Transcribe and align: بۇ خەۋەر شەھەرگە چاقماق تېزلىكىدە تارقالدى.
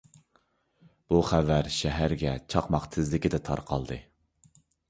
بۇ 1.11 1.19
خەۋەر 1.31 1.69
شەھەرگە 1.77 2.33
چاقماق 2.55 2.91
تېزلىكىدە 2.97 3.45
تارقالدى. 3.51 4.01